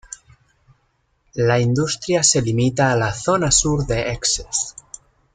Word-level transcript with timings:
La 1.35 1.57
industria 1.59 2.23
se 2.29 2.41
limita 2.41 2.89
a 2.91 2.95
la 2.95 3.13
zona 3.13 3.51
sur 3.51 3.85
de 3.85 3.99
Essex. 4.13 4.63